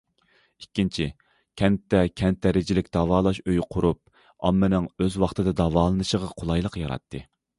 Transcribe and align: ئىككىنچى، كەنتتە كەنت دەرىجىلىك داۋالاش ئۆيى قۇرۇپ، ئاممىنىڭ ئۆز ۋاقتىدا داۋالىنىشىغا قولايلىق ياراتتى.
ئىككىنچى، 0.61 1.05
كەنتتە 1.61 1.99
كەنت 2.21 2.39
دەرىجىلىك 2.45 2.89
داۋالاش 2.97 3.41
ئۆيى 3.43 3.61
قۇرۇپ، 3.75 4.01
ئاممىنىڭ 4.49 4.89
ئۆز 5.01 5.21
ۋاقتىدا 5.25 5.53
داۋالىنىشىغا 5.63 6.33
قولايلىق 6.41 6.83
ياراتتى. 6.85 7.25